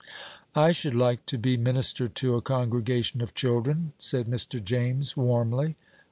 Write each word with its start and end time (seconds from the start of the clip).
"I 0.55 0.71
should 0.71 0.95
like 0.95 1.27
to 1.27 1.37
be 1.37 1.57
minister 1.57 2.07
to 2.07 2.33
a 2.35 2.41
congregation 2.41 3.21
of 3.21 3.35
children," 3.35 3.93
said 3.99 4.25
Mr. 4.25 4.59
James, 4.63 5.15
warmly. 5.15 5.75